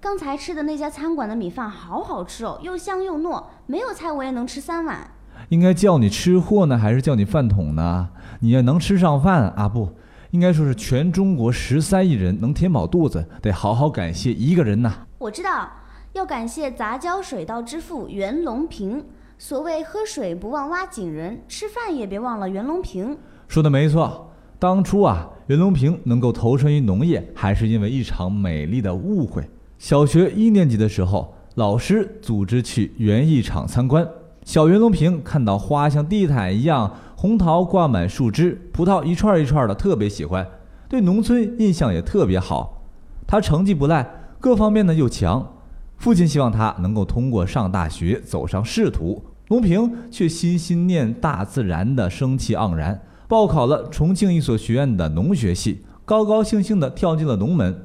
[0.00, 5.10] 刚才吃的那家餐馆的米饭好好吃哦，又香又糯，没有菜我也能吃三碗。
[5.48, 8.08] 应该叫你吃货呢，还是叫你饭桶呢？
[8.38, 9.90] 你要能吃上饭啊，不
[10.30, 15.06] 应该说是全中国十三亿人能填饱肚子，得好好感谢一个人呐。
[15.18, 15.68] 我知道，
[16.12, 19.04] 要感谢杂交水稻之父袁隆平。
[19.36, 23.18] 所谓喝水不忘挖井人，吃饭也别忘了袁隆平。
[23.48, 24.30] 说的没错，
[24.60, 29.42] 当初啊，袁隆平能够投身于农业，还是因为一场美丽的误会。
[29.78, 34.06] 小学一年级的时候，老师组织去园艺场参观。
[34.44, 40.44] 小袁隆平看到花像地毯一样，红桃挂满树枝，葡萄一串一串的，特别喜欢，
[40.88, 42.82] 对农村印象也特别好。
[43.24, 44.04] 他成绩不赖，
[44.40, 45.54] 各方面呢又强。
[45.96, 57.84] 父亲希望他能够通过上大学走上仕途，隆平却心心念大自然的生气盎然，报考了重庆一所学院的农学系，高高兴兴地跳进了农门。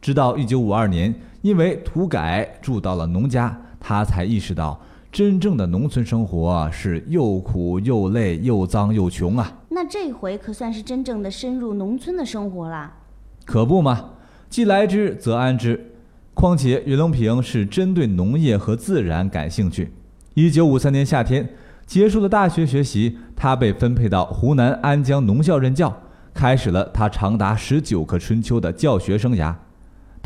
[0.00, 9.52] 直到一九五二年，因为土改住到了农家，他才意识到真正的农村生活是又苦又累又脏又穷啊！
[9.70, 12.92] 那这回可算是真正的深入农村的生活啦。
[13.44, 14.10] 可不嘛，
[14.48, 15.92] 既来之则安之。
[16.34, 19.92] 况且袁隆平是针对农业和自然感兴趣。
[20.34, 21.48] 一九五三年夏天
[21.84, 26.00] 结束了大学学习，他被分配到湖南安江农校任教，
[26.32, 29.52] 开始了他长达十九个春秋的教学生涯。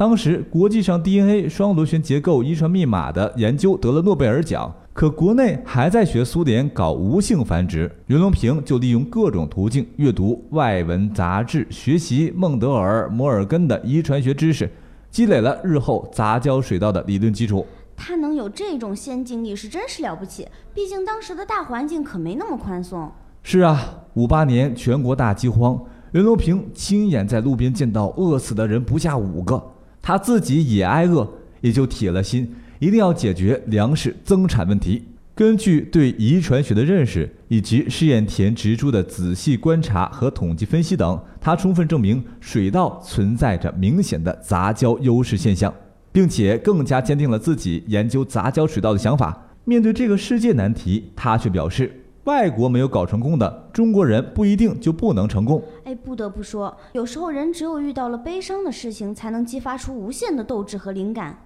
[0.03, 14.69] 当时国际上 DNA 双螺旋结构遗传密码的研究得了诺贝尔奖，可国内还在学苏联搞无性繁殖，袁隆平就利用各种途径阅读外文杂志，学习孟德尔、摩尔根的遗传学知识。
[15.09, 17.65] 积累了日后杂交水稻的理论基础，
[17.97, 20.49] 他能有这种先进意识真是了不起。
[20.75, 23.09] 毕竟当时的大环境可没那么宽松。
[23.45, 23.81] 是啊，
[24.15, 25.81] 五八年全国大饥荒，
[26.11, 29.63] 袁隆平亲眼在路边见到饿死的人不下五个，
[30.03, 31.27] 他自己也挨饿，
[31.61, 35.05] 也就铁了心，一定要解决粮食增产问题。
[35.35, 45.73] 根据对遗传学的认识，以及试验田植株的仔细观察和统计分析等，他充分证明水稻存在着明显的杂交优势现象，
[46.13, 49.49] 并且更加坚定了自己研究杂交水稻的想法。
[49.65, 51.91] 面对这个世界难题，他却表示
[52.25, 61.37] ：“外国没有搞成功的，中国人不一定就不能成功。”哎，不得不说，有时候人只有遇到了悲伤的事情，才能激发出无限的斗志和灵感。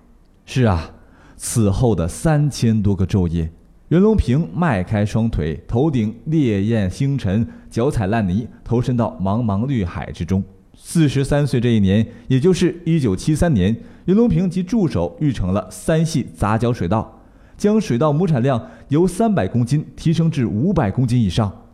[0.45, 0.91] 是啊，
[1.37, 3.51] 此后的三千多个昼夜。
[3.89, 10.43] 袁隆平迈开双腿，头顶烈焰星辰，脚踩烂泥，投身到茫茫绿海之中。
[10.75, 17.16] 四十三岁这一年，也就是一九七三年，袁隆平及助手育成了三系杂交水稻，
[17.57, 21.65] 将水稻亩产量由三百公斤提升至五百公斤以上。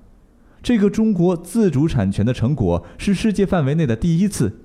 [0.62, 4.60] 这个中国自主产权的成果是世界范围内的第一次。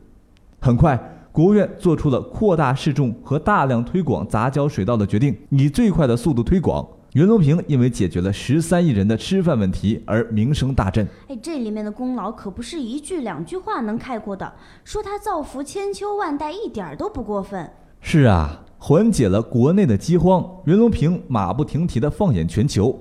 [0.60, 1.00] 很快，
[1.32, 6.88] 国务院做出了扩大试种和大量推广杂交水稻的决定，以最快的速度推广。
[7.14, 11.08] 袁隆平因为解决了十三亿人的吃饭问题而名声大振。
[11.30, 14.54] 哎，这里面的功劳可不是一句两句话能概括的。
[14.84, 17.72] 说他造福千秋万代，一点都不过分。
[18.02, 22.98] 是啊，缓解了国内的饥荒，袁隆平马不停蹄地放眼全球。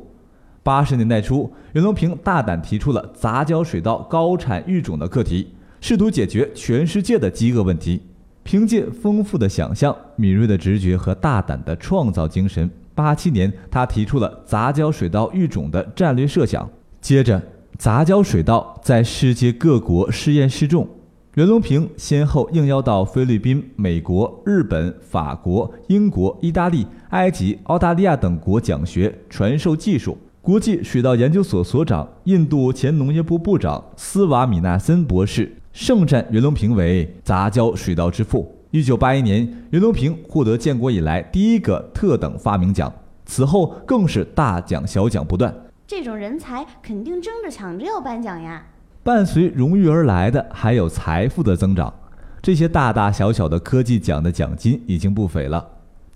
[0.62, 8.00] 八十年代初，袁隆平大胆提出了杂交水稻高产育种的课题，试图解决全世界的饥饿问题。
[8.42, 12.69] 凭借丰富的想象、敏锐的直觉和大胆的创造精神。
[12.94, 16.69] 八七年，他提出了杂交水稻育种的战略设想。
[17.00, 17.42] 接着，
[17.76, 20.88] 杂交水稻在世界各国试验试种。
[21.36, 30.16] 袁隆平先后应邀到菲律宾、美国、日本、法国、英国、意大利、埃及、澳大利亚等国讲学，传授技术。
[30.41, 38.50] 国际水稻研究所所长、印度前农业部部长斯瓦米纳森博士盛赞袁隆平为杂交水稻之父。
[38.70, 42.91] 一九八一年，袁隆平获得建国以来第一个特等发明奖，
[43.26, 45.54] 此后更是大奖小奖不断。
[45.86, 48.68] 这种人才肯定争着抢着要颁奖呀！
[49.06, 51.94] 伴随荣誉而来的还有财富的增长，
[52.43, 55.65] 这些大大小小的科技奖的奖金已经不菲了。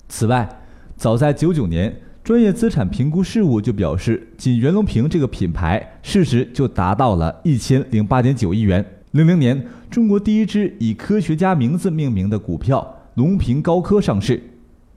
[0.09, 0.49] 此外，
[0.97, 8.85] 早在九九年，专业资产评估事务就表示，仅袁隆平这个品牌市值就达到了一千零八点九亿元。
[9.12, 14.43] 零零年，中国第一支以科学家名字命名的股票——隆平高科上市，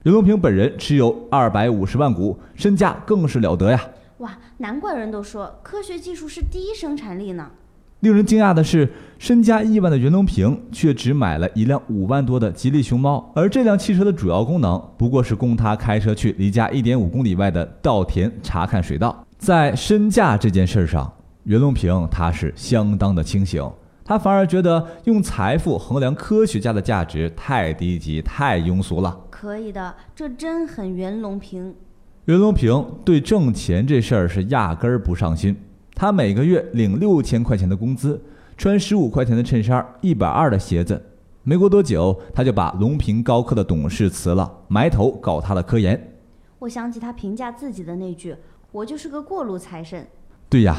[0.02, 3.80] 袁隆平本人持有二百五十万股，身价更是了得呀！
[4.18, 7.52] 哇，难怪人都说科学技术是第一生产力呢。
[8.04, 8.86] 令人惊讶的是，
[9.18, 19.26] 身家亿万的袁隆平却只买了一辆五万多的吉利熊猫，而这辆汽车的主要功能不过是供他开车去离家一点五公里外的稻田查看水稻。
[19.38, 21.10] 在身价这件事上，
[21.44, 23.66] 袁隆平他是相当的清醒。
[24.04, 29.18] 他反而觉得用财富衡量科学家的价值太低级、太庸俗了。
[29.30, 31.74] 可以的，这真很袁隆平。
[32.26, 35.56] 袁隆平对挣钱这事儿是压根儿不上心。
[35.94, 38.20] 他每个月领六千块钱的工资，
[38.56, 41.00] 穿十五块钱的衬衫，一百二的鞋子。
[41.42, 46.14] 没过多久，他就把隆平高科的董事辞了，埋头搞他的科研。
[46.58, 48.34] 我想起他评价自己的那句
[48.72, 50.06] ：“我就是个过路财神。”
[50.48, 50.76] 对呀。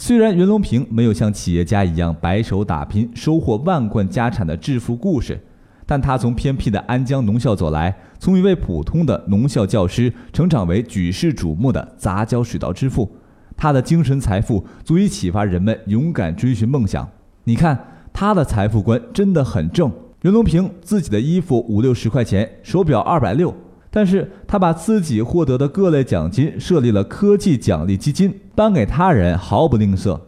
[0.00, 5.36] 虽然袁隆平没有像企业家一样白手打拼收获万贯家产的致富故事，
[5.84, 13.10] 但他从偏僻的安江农校走来，从一位普通的农校教师成长为举世瞩目的杂交水稻之父，
[13.58, 17.06] 他的精神财富足以启发人们勇敢追寻梦想。
[17.44, 17.78] 你看
[18.12, 19.92] 他的财富观真的很正。
[20.22, 23.54] 袁隆平自己的衣服五六十块钱，手表二百六。
[23.90, 30.20] 但是他把自己获得的各类奖金设立了科技奖励基金，颁给他人毫不吝啬，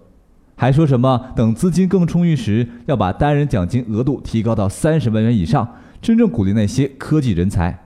[0.56, 5.68] 还说什么等资金更充裕时，要把单人奖金额度提高到三十万元以上，
[6.00, 7.78] 真正鼓励那些科技人才。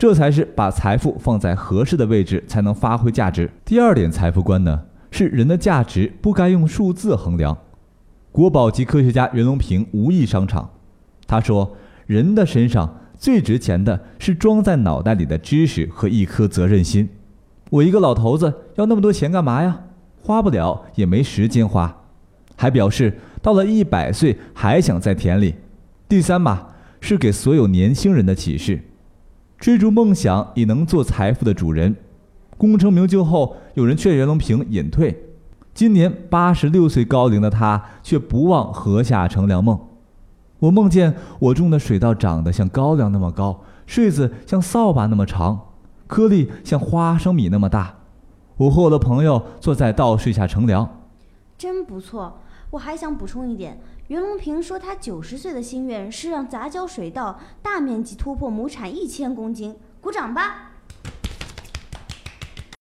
[0.00, 3.50] 这才是把财富放在合适的位置才能发挥价值。
[3.66, 4.80] 第二点财富观呢，
[5.10, 7.54] 是人的价值不该用数字衡量。
[8.32, 10.70] 国宝级科学家袁隆平无意商场，
[11.26, 11.76] 他说
[12.08, 17.06] ：“人的身上。”最值钱的是装在脑袋里的知识和一颗责任心。
[17.68, 19.82] 我一个老头子要那么多钱干嘛呀？
[20.22, 21.94] 花不了也没时间花。
[22.56, 25.56] 还表示到了一百岁还想在田里。
[26.08, 26.68] 第三吧，
[27.02, 28.80] 是给所有年轻人的启示：
[29.60, 31.94] 追逐梦想也能做财富的主人。
[32.56, 35.26] 功成名就后，有人劝袁隆平隐退。
[35.74, 39.78] 今年八十六岁高龄的他却不忘禾下乘凉梦。
[40.58, 45.60] 我梦见我种的水稻长得像高粱那么高，穗子像扫把那么长，
[46.06, 47.96] 颗粒像花生米那么大。
[48.56, 50.88] 我和我的朋友坐在稻穗下乘凉，
[51.58, 52.40] 真不错。
[52.70, 59.76] 我还想补充一点，袁隆平说他九十岁的心愿是让杂交水稻大面积突破亩产一千公斤。
[60.00, 60.69] 鼓掌吧。